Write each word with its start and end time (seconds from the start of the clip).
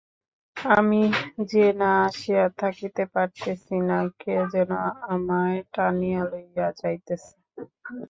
আমি 0.57 1.01
যে 1.51 1.65
না 1.79 1.91
আসিয়া 2.07 2.45
থাকিতে 2.61 3.03
পারিতেছি 3.13 3.75
না, 3.89 3.99
কে 4.19 4.35
যেন 4.53 4.71
আমায় 5.13 5.59
টানিয়া 5.73 6.21
লইয়া 6.31 6.67
যাইতেছে। 6.79 7.33